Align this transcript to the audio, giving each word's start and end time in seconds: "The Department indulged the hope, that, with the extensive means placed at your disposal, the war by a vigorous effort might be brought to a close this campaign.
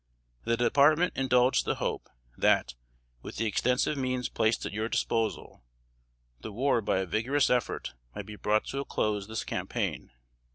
"The 0.45 0.57
Department 0.57 1.13
indulged 1.15 1.63
the 1.65 1.75
hope, 1.75 2.09
that, 2.35 2.73
with 3.21 3.35
the 3.35 3.45
extensive 3.45 3.95
means 3.99 4.29
placed 4.29 4.65
at 4.65 4.73
your 4.73 4.89
disposal, 4.89 5.63
the 6.39 6.51
war 6.51 6.81
by 6.81 6.97
a 6.97 7.05
vigorous 7.05 7.51
effort 7.51 7.93
might 8.15 8.25
be 8.25 8.35
brought 8.35 8.65
to 8.69 8.79
a 8.79 8.85
close 8.85 9.27
this 9.27 9.43
campaign. 9.43 10.09